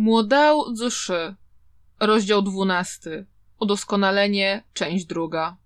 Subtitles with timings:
[0.00, 1.34] Młodał Zuszy,
[2.00, 3.26] rozdział dwunasty.
[3.60, 5.56] Udoskonalenie, część druga.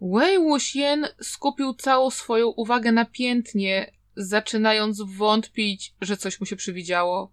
[0.00, 7.32] Wei Wuxian skupił całą swoją uwagę na piętnie, zaczynając wątpić, że coś mu się przywidziało.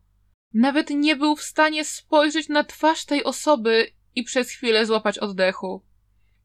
[0.53, 5.83] Nawet nie był w stanie spojrzeć na twarz tej osoby i przez chwilę złapać oddechu.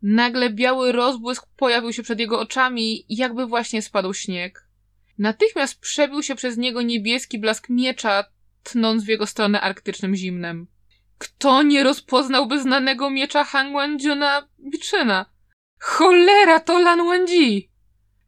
[0.02, 4.68] Nagle biały rozbłysk pojawił się przed jego oczami, jakby właśnie spadł śnieg.
[5.18, 8.24] Natychmiast przebił się przez niego niebieski blask miecza,
[8.62, 10.66] tnąc w jego stronę arktycznym zimnem.
[11.18, 15.26] Kto nie rozpoznałby znanego miecza Hangwanjuna Biczyna?
[15.78, 17.70] Cholera, to Lan Wangji!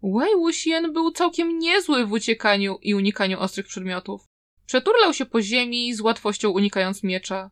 [0.02, 4.28] Wei Wuxian był całkiem niezły w uciekaniu i unikaniu ostrych przedmiotów.
[4.66, 7.50] Przeturlał się po ziemi, z łatwością unikając miecza.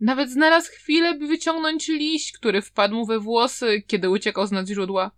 [0.00, 4.66] Nawet znalazł chwilę, by wyciągnąć liść, który wpadł mu we włosy, kiedy uciekał z nad
[4.66, 5.10] źródła.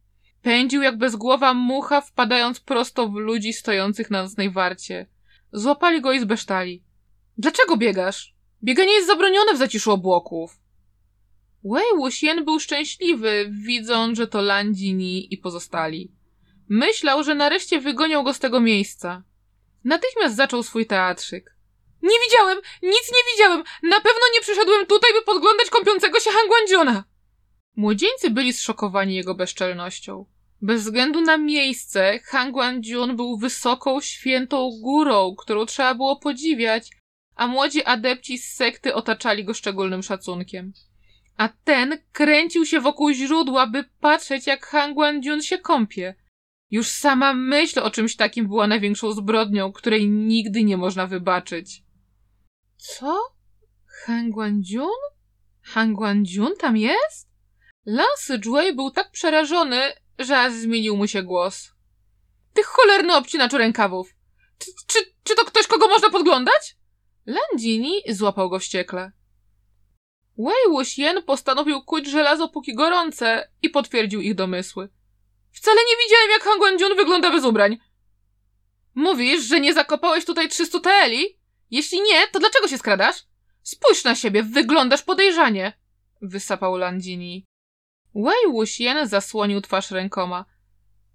[0.42, 5.06] Pędził jak bezgłowa mucha, wpadając prosto w ludzi stojących na nocnej warcie.
[5.52, 6.84] Złapali go i zbesztali.
[7.38, 8.34] Dlaczego biegasz?
[8.64, 10.60] Bieganie jest zabronione w zaciszu obłoków.
[11.64, 16.12] Wei Wuxian był szczęśliwy, widząc, że to Lan Jini i pozostali.
[16.68, 19.22] Myślał, że nareszcie wygonią go z tego miejsca.
[19.84, 21.56] Natychmiast zaczął swój teatrzyk.
[22.02, 22.58] Nie widziałem!
[22.82, 23.64] Nic nie widziałem!
[23.82, 27.04] Na pewno nie przyszedłem tutaj, by podglądać kąpiącego się Hangwandziona!
[27.76, 30.26] Młodzieńcy byli zszokowani jego bezczelnością.
[30.62, 36.90] Bez względu na miejsce, Hangwandziun był wysoką, świętą górą, którą trzeba było podziwiać,
[37.38, 40.72] a młodzi adepci z sekty otaczali go szczególnym szacunkiem.
[41.36, 46.14] A ten kręcił się wokół źródła, by patrzeć, jak Hangwandziun się kąpie.
[46.70, 51.82] Już sama myśl o czymś takim była największą zbrodnią, której nigdy nie można wybaczyć.
[52.76, 53.34] Co?
[53.86, 54.98] Hangwandziun?
[55.62, 57.28] Hangwandziun tam jest?
[57.86, 59.80] Lance Jue był tak przerażony,
[60.18, 61.72] że aż zmienił mu się głos.
[62.54, 64.14] Tych cholerny obcinacz rękawów!
[64.58, 66.77] Czy, czy, czy to ktoś, kogo można podglądać?
[67.28, 69.12] Landini złapał go wściekle.
[70.38, 74.88] Wei Wuxian postanowił kuć żelazo póki gorące i potwierdził ich domysły.
[75.52, 77.78] Wcale nie widziałem, jak Han Guangjun wygląda bez ubrań.
[78.94, 81.38] Mówisz, że nie zakopałeś tutaj 300 taeli?
[81.70, 83.24] Jeśli nie, to dlaczego się skradasz?
[83.62, 85.72] Spójrz na siebie, wyglądasz podejrzanie,
[86.22, 87.46] wysapał Landini.
[88.14, 90.44] Wei Wuxian zasłonił twarz rękoma.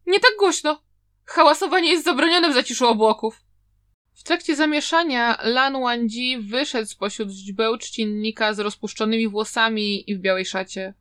[0.08, 0.84] Nie tak głośno.
[1.26, 3.44] Hałasowanie jest zabronione w zaciszu obłoków.
[4.16, 10.46] W trakcie zamieszania Lan Wangji wyszedł spośród źdźbeł czcinnika z rozpuszczonymi włosami i w białej
[10.46, 10.94] szacie.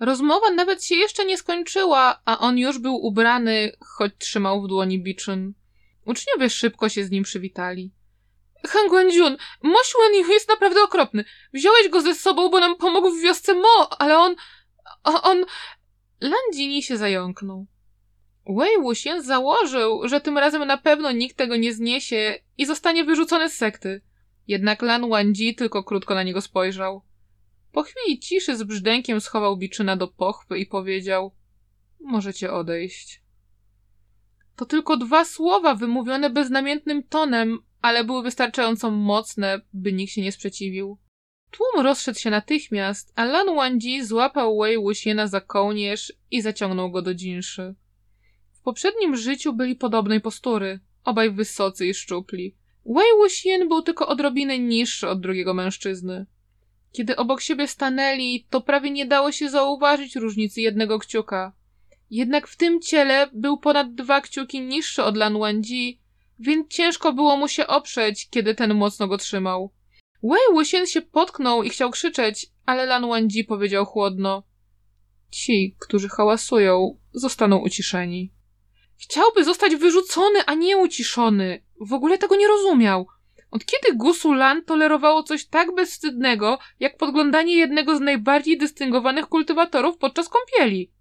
[0.00, 5.02] Rozmowa nawet się jeszcze nie skończyła, a on już był ubrany, choć trzymał w dłoni
[5.02, 5.54] biczyn.
[6.06, 7.92] Uczniowie szybko się z nim przywitali.
[8.66, 11.24] Han Guangjun, Mo Xuanyu jest naprawdę okropny.
[11.52, 14.36] Wziąłeś go ze sobą, bo nam pomógł w wiosce Mo, ale on...
[15.04, 15.44] on...
[16.20, 17.66] Landini się zająknął.
[18.46, 23.50] Wei Wuxian założył, że tym razem na pewno nikt tego nie zniesie i zostanie wyrzucony
[23.50, 24.00] z sekty.
[24.48, 27.02] Jednak Lan Wangji tylko krótko na niego spojrzał.
[27.72, 31.34] Po chwili ciszy z brzdękiem schował biczyna do pochwy i powiedział
[32.00, 33.22] Możecie odejść.
[34.56, 40.32] To tylko dwa słowa wymówione beznamiętnym tonem, ale były wystarczająco mocne, by nikt się nie
[40.32, 40.98] sprzeciwił.
[41.50, 47.02] Tłum rozszedł się natychmiast, a Lan Wangji złapał Wei Wuxiana za kołnierz i zaciągnął go
[47.02, 47.74] do dzinszy.
[48.62, 52.54] W poprzednim życiu byli podobnej postury, obaj wysocy i szczupli.
[52.86, 56.26] Wei Wuxian był tylko odrobinę niższy od drugiego mężczyzny.
[56.92, 61.52] Kiedy obok siebie stanęli, to prawie nie dało się zauważyć różnicy jednego kciuka.
[62.10, 66.00] Jednak w tym ciele był ponad dwa kciuki niższy od Lan Wangji,
[66.38, 69.72] więc ciężko było mu się oprzeć, kiedy ten mocno go trzymał.
[70.22, 74.42] Wei Wuxian się potknął i chciał krzyczeć, ale Lan Wangji powiedział chłodno.
[75.30, 78.32] Ci, którzy hałasują, zostaną uciszeni.
[79.02, 81.62] Chciałby zostać wyrzucony, a nie uciszony.
[81.80, 83.06] W ogóle tego nie rozumiał.
[83.50, 89.98] Od kiedy Gusu Lan tolerowało coś tak bezwstydnego, jak podglądanie jednego z najbardziej dystyngowanych kultywatorów
[89.98, 90.92] podczas kąpieli?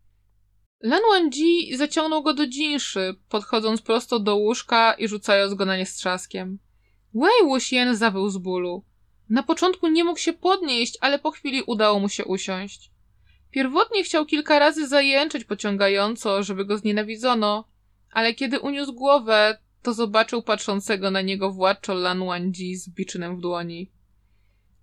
[0.81, 5.85] Lan Wangji zaciągnął go do dzinszy, podchodząc prosto do łóżka i rzucając go na nie
[5.85, 6.59] strzaskiem.
[7.13, 8.83] Wei Wuxian zawył z bólu.
[9.29, 12.91] Na początku nie mógł się podnieść, ale po chwili udało mu się usiąść.
[13.51, 17.70] Pierwotnie chciał kilka razy zajęczeć pociągająco, żeby go znienawidzono,
[18.11, 23.41] ale kiedy uniósł głowę, to zobaczył patrzącego na niego władczo Lan Wangji z biczynem w
[23.41, 23.91] dłoni.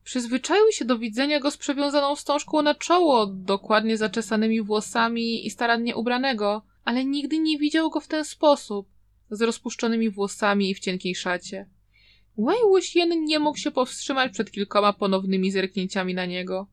[0.05, 5.97] Przyzwyczaił się do widzenia go z przewiązaną wstążką na czoło, dokładnie zaczesanymi włosami i starannie
[5.97, 8.89] ubranego, ale nigdy nie widział go w ten sposób,
[9.31, 11.69] z rozpuszczonymi włosami i w cienkiej szacie.
[12.39, 16.67] Wei Wuxian nie mógł się powstrzymać przed kilkoma ponownymi zerknięciami na niego.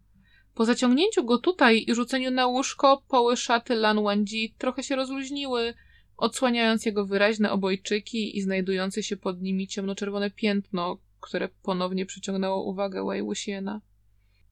[0.53, 5.73] Po zaciągnięciu go tutaj i rzuceniu na łóżko, poły szaty Lan Wangji trochę się rozluźniły,
[6.17, 13.05] odsłaniając jego wyraźne obojczyki i znajdujące się pod nimi ciemnoczerwone piętno, które ponownie przyciągnęło uwagę
[13.05, 13.81] Wei Wuxiena.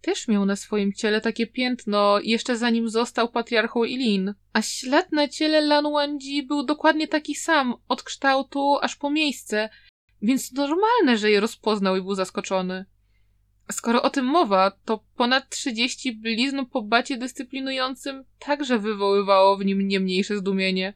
[0.01, 5.27] Też miał na swoim ciele takie piętno, jeszcze zanim został patriarchą Ilin, a ślad na
[5.27, 9.69] ciele Lan Wangji był dokładnie taki sam, od kształtu aż po miejsce,
[10.21, 12.85] więc normalne, że je rozpoznał i był zaskoczony.
[13.71, 19.87] Skoro o tym mowa, to ponad 30 blizn po bacie dyscyplinującym także wywoływało w nim
[19.87, 20.93] nie mniejsze zdumienie.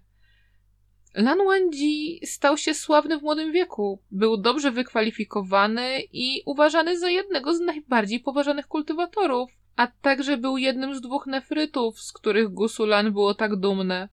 [1.17, 3.99] Lan Wangji stał się sławny w młodym wieku.
[4.11, 10.95] Był dobrze wykwalifikowany i uważany za jednego z najbardziej poważanych kultywatorów, a także był jednym
[10.95, 14.09] z dwóch nefrytów, z których Gusulan było tak dumne.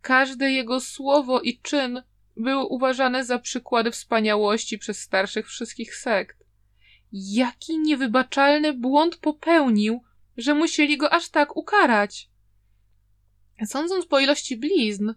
[0.00, 2.02] Każde jego słowo i czyn
[2.36, 6.44] był uważany za przykłady wspaniałości przez starszych wszystkich sekt.
[7.12, 10.02] Jaki niewybaczalny błąd popełnił,
[10.36, 12.30] że musieli go aż tak ukarać?
[13.66, 15.10] Sądząc po ilości blizn,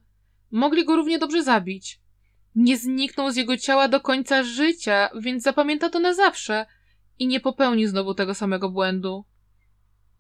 [0.52, 2.00] mogli go równie dobrze zabić.
[2.56, 6.66] Nie zniknął z jego ciała do końca życia, więc zapamięta to na zawsze
[7.20, 9.26] i nie popełni znowu tego samego błędu.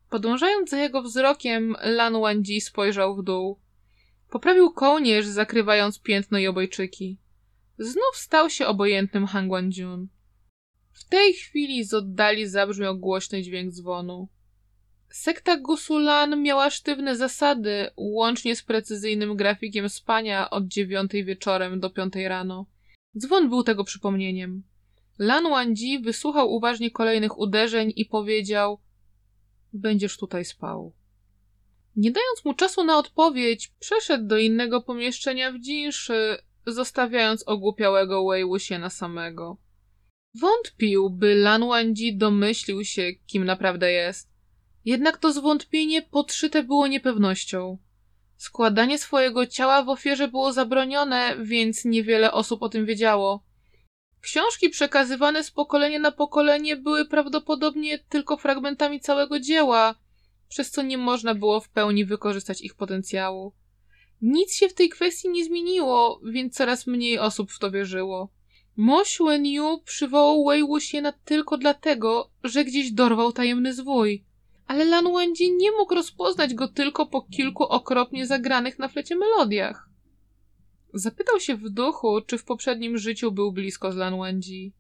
[0.10, 3.60] Podążając za jego wzrokiem, Lan Wangji spojrzał w dół.
[4.30, 7.18] Poprawił kołnierz, zakrywając piętno i obojczyki.
[7.78, 10.08] Znów stał się obojętnym Han Guangjun.
[10.92, 14.30] W tej chwili z oddali zabrzmiał głośny dźwięk dzwonu.
[15.19, 22.27] Sekta Gusulan miała sztywne zasady, łącznie z precyzyjnym grafikiem spania od dziewiątej wieczorem do piątej
[22.27, 22.66] rano.
[23.18, 24.63] Dzwon był tego przypomnieniem.
[25.18, 28.80] Lan Wangji wysłuchał uważnie kolejnych uderzeń i powiedział:
[29.74, 30.94] Będziesz tutaj spał.
[31.95, 36.38] Nie dając mu czasu na odpowiedź, przeszedł do innego pomieszczenia w Jinszy,
[36.68, 39.57] zostawiając ogłupiałego Wei Wuxiena samego.
[40.39, 44.39] Wątpił, by Lan Wangji domyślił się, kim naprawdę jest.
[44.86, 47.78] Jednak to zwątpienie podszyte było niepewnością.
[48.38, 53.44] Składanie swojego ciała w ofierze było zabronione, więc niewiele osób o tym wiedziało.
[54.22, 59.96] Książki przekazywane z pokolenia na pokolenie były prawdopodobnie tylko fragmentami całego dzieła,
[60.50, 63.54] przez co nie można było w pełni wykorzystać ich potencjału.
[64.22, 68.30] Nic się w tej kwestii nie zmieniło, więc coraz mniej osób w to wierzyło.
[68.78, 74.26] Mo Xuanyu przywołał Wei Wuxiena tylko dlatego, że gdzieś dorwał tajemny zwój.
[74.69, 79.89] Ale Lan Wangji nie mógł rozpoznać go tylko po kilku okropnie zagranych na flecie melodiach.
[80.94, 84.74] Zapytał się w duchu, czy w poprzednim życiu był blisko z Lan Wangji.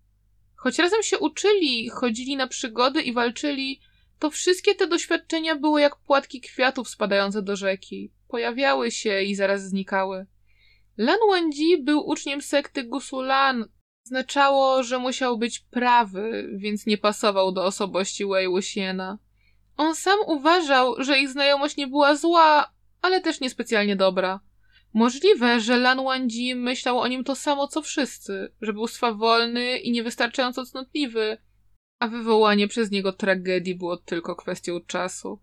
[0.55, 3.79] Choć razem się uczyli, chodzili na przygody i walczyli,
[4.19, 8.11] to wszystkie te doświadczenia były jak płatki kwiatów spadające do rzeki.
[8.27, 10.25] Pojawiały się i zaraz znikały.
[10.97, 13.65] Lan Wangji był uczniem sekty Gusulan.
[14.03, 19.17] Znaczało, że musiał być prawy, więc nie pasował do osobości Wei Wuxiena.
[19.79, 24.39] On sam uważał, że ich znajomość nie była zła, ale też niespecjalnie dobra.
[24.93, 29.91] Możliwe, że Lan Wangji myślał o nim to samo co wszyscy, że był swawolny i
[29.91, 31.37] niewystarczająco cnotliwy,
[31.99, 35.39] a wywołanie przez niego tragedii było tylko kwestią czasu.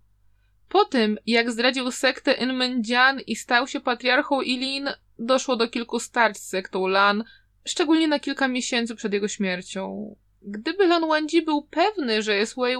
[0.69, 6.39] Po tym, jak zdradził sektę Inmendian i stał się patriarchą Ilin, doszło do kilku starć
[6.39, 7.25] z sektą Lan,
[7.65, 10.17] szczególnie na kilka miesięcy przed jego śmiercią.
[10.43, 12.77] Gdyby Lan Wangji był pewny, że jest Wei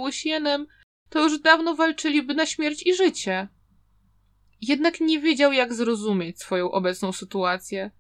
[1.11, 3.49] to już dawno walczyliby na śmierć i życie.
[4.61, 7.91] Jednak nie wiedział, jak zrozumieć swoją obecną sytuację.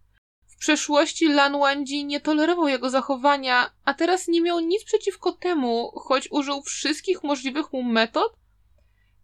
[0.46, 5.92] W przeszłości Lan Wangji nie tolerował jego zachowania, a teraz nie miał nic przeciwko temu,
[5.94, 8.36] choć użył wszystkich możliwych mu metod?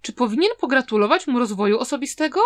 [0.02, 2.40] Czy powinien pogratulować mu rozwoju osobistego?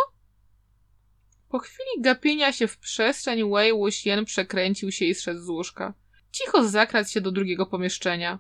[1.49, 5.95] Po chwili gapienia się w przestrzeń Wei Wuxian przekręcił się i zszedł z łóżka.
[6.33, 8.39] Cicho zakradł się do drugiego pomieszczenia.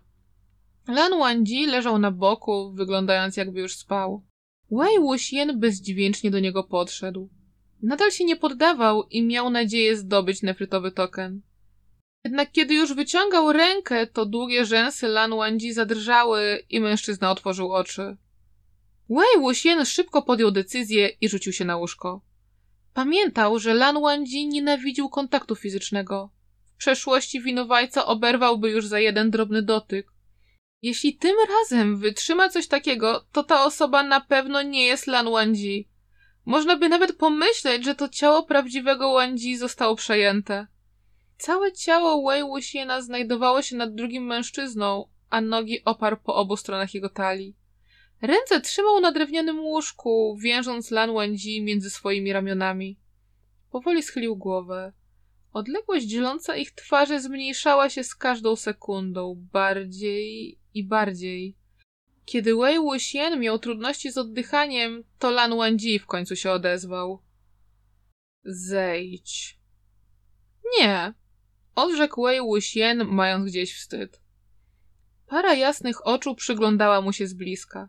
[0.88, 4.24] Lan Wangji leżał na boku, wyglądając jakby już spał.
[4.70, 7.28] Wei Wuxian bezdźwięcznie do niego podszedł.
[7.82, 11.42] Nadal się nie poddawał i miał nadzieję zdobyć nefrytowy token.
[12.24, 18.16] Jednak kiedy już wyciągał rękę, to długie rzęsy Lan Wangji zadrżały i mężczyzna otworzył oczy.
[19.10, 22.20] Wei Wuxian szybko podjął decyzję i rzucił się na łóżko.
[22.94, 26.30] Pamiętał, że Lan Wangji nienawidził kontaktu fizycznego.
[26.74, 30.15] W przeszłości winowajca oberwałby już za jeden drobny dotyk.
[30.82, 35.88] Jeśli tym razem wytrzyma coś takiego, to ta osoba na pewno nie jest Lan Wangji.
[36.44, 40.66] Można by nawet pomyśleć, że to ciało prawdziwego Wangji zostało przejęte.
[41.38, 46.94] Całe ciało Wei Wuxiena znajdowało się nad drugim mężczyzną, a nogi oparł po obu stronach
[46.94, 47.56] jego talii.
[48.22, 52.98] Ręce trzymał na drewnianym łóżku, wiążąc Lan Wangji między swoimi ramionami.
[53.70, 54.92] Powoli schylił głowę.
[55.52, 61.56] Odległość dzieląca ich twarze zmniejszała się z każdą sekundą, bardziej i bardziej.
[62.24, 67.22] Kiedy Wei Wuxian miał trudności z oddychaniem, to Lan Wangji w końcu się odezwał.
[68.44, 69.58] Zejdź.
[70.78, 71.14] Nie,
[71.74, 74.20] odrzekł Wei Wuxian, mając gdzieś wstyd.
[75.26, 77.88] Para jasnych oczu przyglądała mu się z bliska.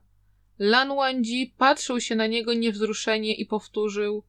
[0.60, 4.24] Lan Wangji patrzył się na niego niewzruszenie i powtórzył: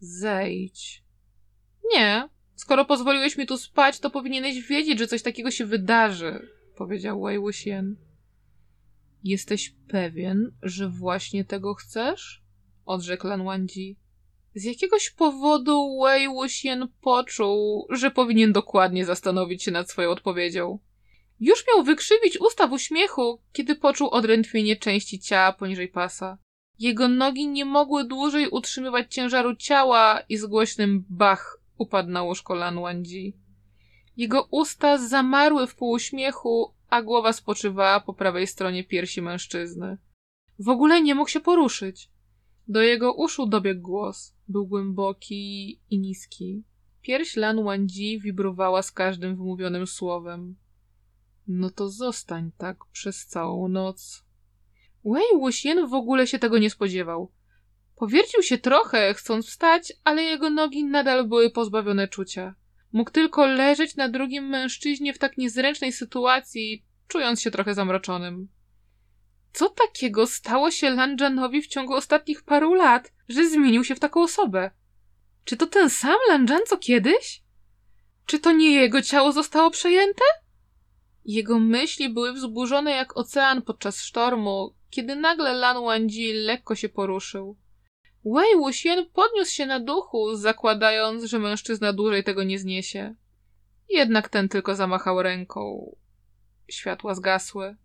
[0.00, 1.04] Zejdź.
[1.94, 7.22] Nie, skoro pozwoliłeś mi tu spać, to powinieneś wiedzieć, że coś takiego się wydarzy, powiedział
[7.22, 7.96] Wei Wuxian.
[9.24, 12.42] Jesteś pewien, że właśnie tego chcesz?
[12.86, 13.96] odrzekł Lan Wangji.
[14.54, 20.78] Z jakiegoś powodu Wei Wuxian poczuł, że powinien dokładnie zastanowić się nad swoją odpowiedzią.
[21.40, 26.38] Już miał wykrzywić usta w uśmiechu, kiedy poczuł odrętwienie części ciała poniżej pasa.
[26.78, 32.54] Jego nogi nie mogły dłużej utrzymywać ciężaru ciała i z głośnym bach upadł na łóżko
[32.54, 33.36] Lan Wangji.
[34.16, 39.98] Jego usta zamarły w półuśmiechu, a głowa spoczywała po prawej stronie piersi mężczyzny.
[40.58, 42.10] W ogóle nie mógł się poruszyć.
[42.68, 44.34] Do jego uszu dobiegł głos.
[44.48, 46.64] Był głęboki i niski.
[47.02, 50.56] Pierś Lan Wangji wibrowała z każdym wymówionym słowem.
[51.46, 54.24] No to zostań tak przez całą noc.
[55.04, 57.32] Wei Wuxian w ogóle się tego nie spodziewał.
[57.96, 62.54] Powiercił się trochę, chcąc wstać, ale jego nogi nadal były pozbawione czucia.
[62.92, 68.48] Mógł tylko leżeć na drugim mężczyźnie w tak niezręcznej sytuacji, czując się trochę zamroczonym.
[69.52, 74.22] Co takiego stało się Lanjanowi w ciągu ostatnich paru lat, że zmienił się w taką
[74.22, 74.70] osobę?
[75.44, 77.42] Czy to ten sam Lanjan co kiedyś?
[78.26, 80.24] Czy to nie jego ciało zostało przejęte?
[81.24, 87.56] Jego myśli były wzburzone jak ocean podczas sztormu, kiedy nagle Lan Wangji lekko się poruszył.
[88.24, 93.14] Wei Wuxian podniósł się na duchu, zakładając, że mężczyzna dłużej tego nie zniesie.
[93.88, 95.94] Jednak ten tylko zamachał ręką.
[96.68, 97.76] Światła zgasły.